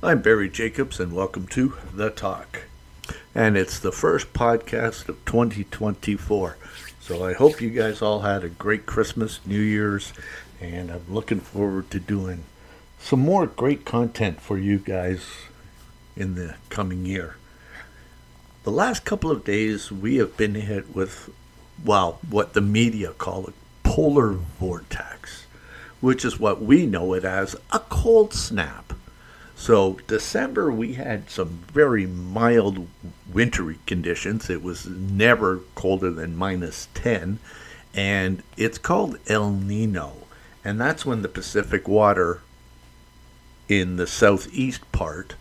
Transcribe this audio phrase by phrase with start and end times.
[0.00, 2.66] I'm Barry Jacobs, and welcome to The Talk.
[3.34, 6.56] And it's the first podcast of 2024.
[7.00, 10.12] So I hope you guys all had a great Christmas, New Year's,
[10.60, 12.44] and I'm looking forward to doing
[13.00, 15.26] some more great content for you guys
[16.16, 17.34] in the coming year.
[18.62, 21.28] The last couple of days, we have been hit with,
[21.84, 23.52] well, what the media call a
[23.82, 25.46] polar vortex,
[26.00, 28.92] which is what we know it as a cold snap.
[29.60, 32.86] So, December, we had some very mild
[33.30, 34.48] wintry conditions.
[34.48, 37.40] It was never colder than minus 10,
[37.92, 40.12] and it's called El Nino.
[40.64, 42.40] And that's when the Pacific water
[43.68, 45.34] in the southeast part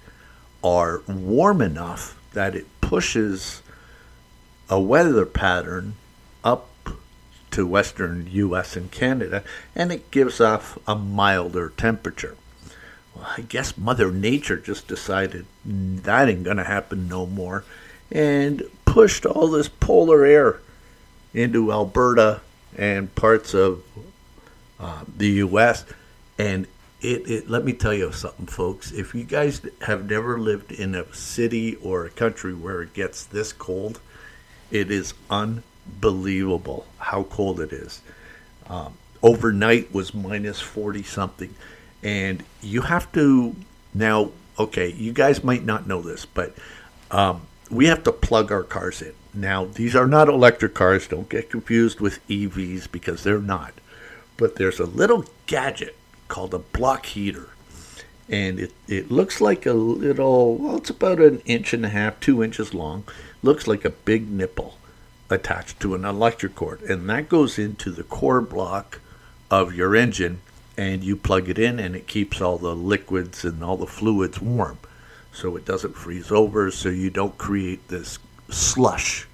[0.64, 3.62] are warm enough that it pushes
[4.68, 5.94] a weather pattern
[6.44, 6.68] up
[7.52, 9.44] to western US and Canada
[9.76, 12.36] and it gives off a milder temperature.
[13.24, 17.64] I guess Mother Nature just decided that ain't going to happen no more
[18.12, 20.60] and pushed all this polar air
[21.34, 22.42] into Alberta
[22.76, 23.84] and parts of
[24.80, 25.86] uh, the U.S.
[26.38, 26.68] And
[27.02, 28.92] it, it, let me tell you something, folks.
[28.92, 33.26] If you guys have never lived in a city or a country where it gets
[33.26, 34.00] this cold,
[34.72, 38.02] it is unbelievable how cold it is.
[38.68, 41.54] Um, overnight was minus 40 something
[42.04, 43.56] and you have to
[43.94, 44.32] now.
[44.60, 46.56] Okay, you guys might not know this, but
[47.12, 49.14] um, we have to plug our cars in.
[49.34, 51.08] Now, these are not electric cars.
[51.08, 53.74] Don't get confused with EVs because they're not.
[54.36, 55.96] But there's a little gadget
[56.28, 57.50] called a block heater.
[58.30, 62.20] And it, it looks like a little, well, it's about an inch and a half,
[62.20, 63.04] two inches long.
[63.44, 64.78] Looks like a big nipple
[65.30, 66.82] attached to an electric cord.
[66.82, 69.02] And that goes into the core block
[69.52, 70.42] of your engine
[70.78, 74.40] and you plug it in and it keeps all the liquids and all the fluids
[74.40, 74.78] warm.
[75.32, 78.20] So it doesn't freeze over so you don't create this
[78.50, 79.28] slush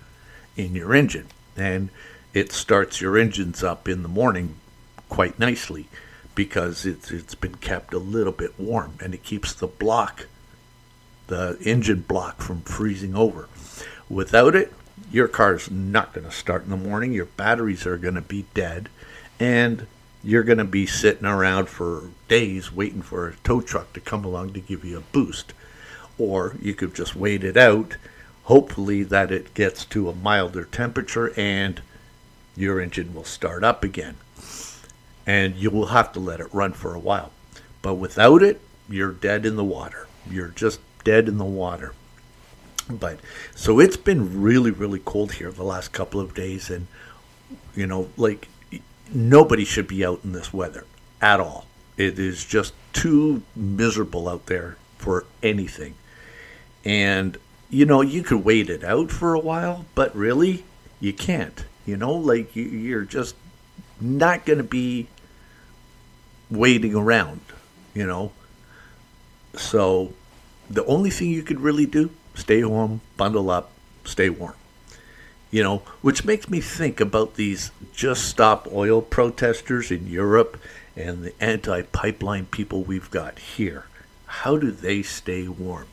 [0.56, 1.28] in your engine.
[1.56, 1.90] And
[2.34, 4.56] it starts your engines up in the morning
[5.10, 5.88] quite nicely
[6.36, 10.28] because it's it's been kept a little bit warm and it keeps the block
[11.28, 13.48] the engine block from freezing over.
[14.10, 14.74] Without it
[15.12, 18.46] your car's not going to start in the morning your batteries are going to be
[18.56, 18.90] dead
[19.40, 19.86] and
[20.24, 24.24] you're going to be sitting around for days waiting for a tow truck to come
[24.24, 25.54] along to give you a boost.
[26.18, 27.98] Or you could just wait it out,
[28.44, 31.82] hopefully, that it gets to a milder temperature and
[32.56, 34.16] your engine will start up again.
[35.26, 37.32] And you will have to let it run for a while.
[37.82, 40.08] But without it, you're dead in the water.
[40.30, 41.94] You're just dead in the water.
[42.90, 43.20] But
[43.56, 46.70] so it's been really, really cold here the last couple of days.
[46.70, 46.88] And,
[47.76, 48.48] you know, like
[49.12, 50.86] nobody should be out in this weather
[51.22, 51.66] at all.
[51.98, 55.96] It is just too miserable out there for anything.
[56.86, 57.38] And,
[57.70, 60.66] you know, you could wait it out for a while, but really,
[61.00, 61.66] you can't.
[61.86, 63.36] You know, like you're just
[64.00, 65.08] not going to be
[66.50, 67.42] waiting around,
[67.94, 68.32] you know.
[69.56, 70.14] So,
[70.70, 73.72] the only thing you could really do, stay home, bundle up,
[74.06, 74.56] stay warm
[75.54, 80.60] you know, which makes me think about these just stop oil protesters in Europe
[80.96, 83.86] and the anti pipeline people we've got here.
[84.26, 85.86] How do they stay warm?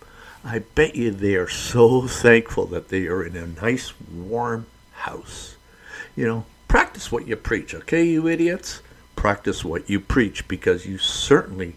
[0.42, 5.56] I bet you they are so thankful that they are in a nice warm house.
[6.16, 8.80] You know, practice what you preach, okay, you idiots?
[9.14, 11.76] Practice what you preach because you certainly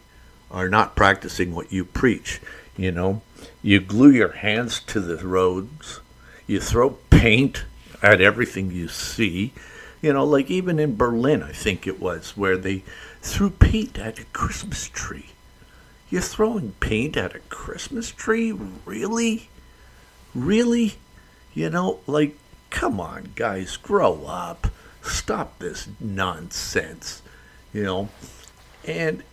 [0.50, 2.40] are not practicing what you preach.
[2.78, 3.22] You know,
[3.62, 6.00] you glue your hands to the roads,
[6.48, 7.66] you throw paint
[8.04, 9.54] at everything you see.
[10.02, 12.84] You know, like even in Berlin, I think it was, where they
[13.22, 15.28] threw paint at a Christmas tree.
[16.10, 18.52] You're throwing paint at a Christmas tree?
[18.86, 19.50] Really?
[20.36, 20.96] Really?
[21.54, 22.38] You know, like,
[22.70, 24.68] come on, guys, grow up.
[25.02, 27.22] Stop this nonsense.
[27.72, 28.10] You know?
[28.86, 29.24] And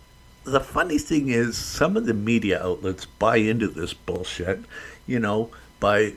[0.43, 4.61] the funny thing is, some of the media outlets buy into this bullshit,
[5.05, 6.13] you know, by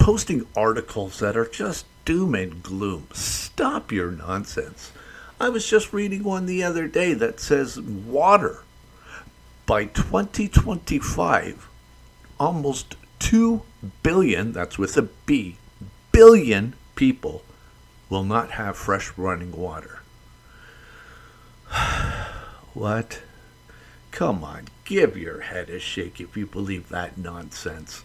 [0.00, 3.06] posting articles that are just doom and gloom.
[3.12, 4.90] Stop your nonsense.
[5.38, 8.64] I was just reading one the other day that says water
[9.66, 11.68] by 2025
[12.40, 13.62] almost 2
[14.02, 15.58] billion, that's with a B,
[16.10, 17.42] billion people
[18.08, 20.00] will not have fresh running water.
[22.74, 23.20] what?
[24.10, 28.02] Come on, give your head a shake if you believe that nonsense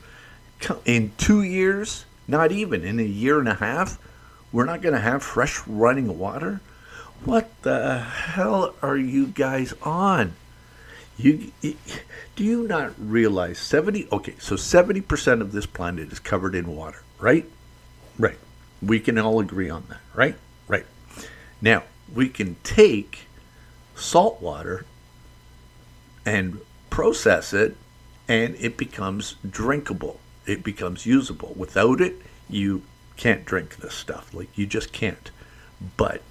[0.86, 4.00] in two years, not even in a year and a half,
[4.52, 6.62] we're not going to have fresh running water?
[7.24, 10.34] What the hell are you guys on?
[11.18, 11.52] You,
[12.36, 17.02] do you not realize 70 okay, so 70% of this planet is covered in water,
[17.20, 17.46] right?
[18.20, 18.38] Right.
[18.82, 20.36] We can all agree on that, right?
[20.68, 20.86] Right.
[21.62, 21.84] Now,
[22.14, 23.28] we can take
[23.96, 24.86] salt water
[26.26, 26.60] and
[26.90, 27.78] process it
[28.28, 30.20] and it becomes drinkable.
[30.46, 31.54] It becomes usable.
[31.56, 32.16] Without it,
[32.50, 32.84] you
[33.18, 34.34] can't drink this stuff.
[34.34, 35.32] Like you just can't.
[35.98, 36.22] But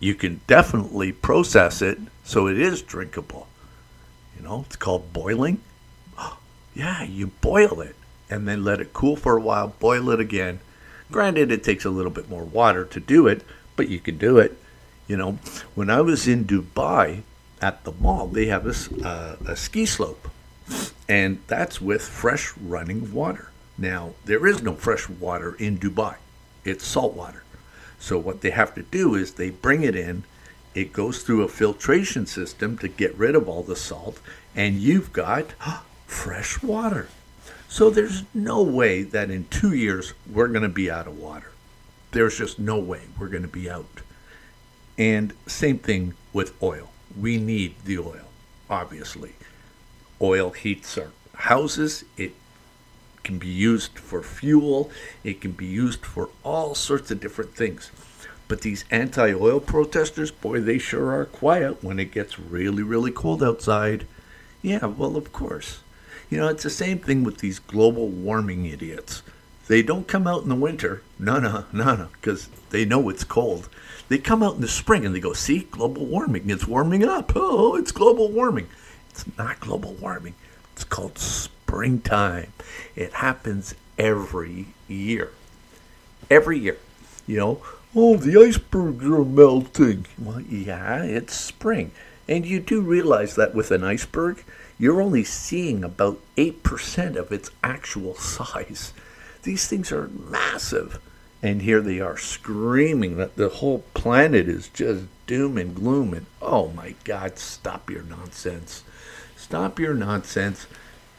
[0.00, 3.48] you can definitely process it so it is drinkable.
[4.36, 5.60] You know, it's called boiling.
[6.74, 7.96] yeah, you boil it
[8.28, 10.60] and then let it cool for a while, boil it again.
[11.10, 13.42] Granted, it takes a little bit more water to do it,
[13.76, 14.58] but you can do it.
[15.06, 15.38] You know,
[15.74, 17.22] when I was in Dubai
[17.62, 20.28] at the mall, they have a, uh, a ski slope,
[21.08, 23.50] and that's with fresh running water.
[23.78, 26.16] Now, there is no fresh water in Dubai,
[26.64, 27.42] it's salt water.
[27.98, 30.24] So, what they have to do is they bring it in,
[30.74, 34.20] it goes through a filtration system to get rid of all the salt,
[34.54, 35.52] and you've got
[36.06, 37.08] fresh water.
[37.68, 41.52] So, there's no way that in two years we're going to be out of water.
[42.12, 44.00] There's just no way we're going to be out.
[44.98, 46.90] And same thing with oil.
[47.18, 48.28] We need the oil,
[48.70, 49.32] obviously.
[50.20, 52.32] Oil heats our houses, it
[53.22, 54.90] can be used for fuel,
[55.24, 57.90] it can be used for all sorts of different things.
[58.48, 63.10] But these anti oil protesters, boy, they sure are quiet when it gets really, really
[63.10, 64.06] cold outside.
[64.62, 65.80] Yeah, well, of course.
[66.30, 69.22] You know, it's the same thing with these global warming idiots.
[69.68, 71.02] They don't come out in the winter.
[71.18, 73.68] No, no, no, no, because they know it's cold.
[74.08, 76.48] They come out in the spring and they go, see, global warming.
[76.48, 77.32] It's warming up.
[77.34, 78.68] Oh, it's global warming.
[79.16, 80.34] It's not global warming.
[80.74, 82.52] It's called springtime.
[82.94, 85.30] It happens every year.
[86.28, 86.76] Every year.
[87.26, 87.62] You know,
[87.94, 90.04] oh, the icebergs are melting.
[90.18, 91.92] Well, yeah, it's spring.
[92.28, 94.44] And you do realize that with an iceberg,
[94.78, 98.92] you're only seeing about 8% of its actual size.
[99.44, 101.00] These things are massive.
[101.42, 106.12] And here they are screaming that the whole planet is just doom and gloom.
[106.12, 108.82] And oh my God, stop your nonsense.
[109.46, 110.66] Stop your nonsense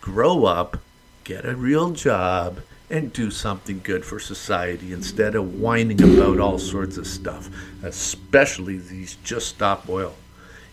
[0.01, 0.81] grow up,
[1.23, 2.59] get a real job,
[2.89, 7.49] and do something good for society instead of whining about all sorts of stuff,
[7.83, 10.13] especially these just stop oil.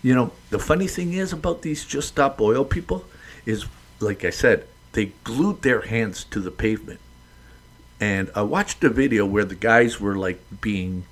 [0.03, 3.05] You know, the funny thing is about these just stop oil people
[3.47, 3.67] is,
[4.01, 6.99] like I said, they glued their hands to the pavement.
[8.01, 11.06] And I watched a video where the guys were like being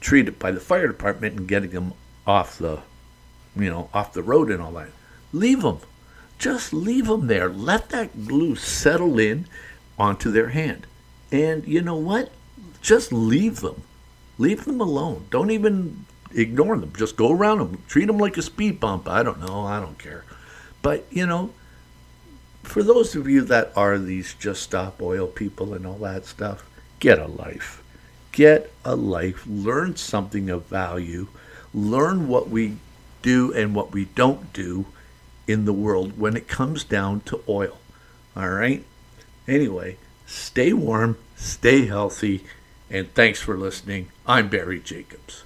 [0.00, 1.94] treated by the fire department and getting them
[2.26, 2.80] off the,
[3.56, 4.90] you know, off the road and all that.
[5.32, 5.78] Leave them
[6.42, 7.48] just leave them there.
[7.48, 9.46] Let that glue settle in
[9.96, 10.88] onto their hand.
[11.30, 12.32] And you know what?
[12.80, 13.84] Just leave them.
[14.38, 15.26] Leave them alone.
[15.30, 16.92] Don't even ignore them.
[16.96, 17.82] Just go around them.
[17.86, 19.08] Treat them like a speed bump.
[19.08, 19.64] I don't know.
[19.64, 20.24] I don't care.
[20.82, 21.52] But, you know,
[22.64, 26.68] for those of you that are these just stop oil people and all that stuff,
[26.98, 27.84] get a life.
[28.32, 29.44] Get a life.
[29.46, 31.28] Learn something of value.
[31.72, 32.78] Learn what we
[33.22, 34.86] do and what we don't do
[35.46, 37.78] in the world when it comes down to oil.
[38.36, 38.84] All right?
[39.46, 39.96] Anyway,
[40.26, 42.44] stay warm, stay healthy,
[42.90, 44.08] and thanks for listening.
[44.26, 45.44] I'm Barry Jacobs.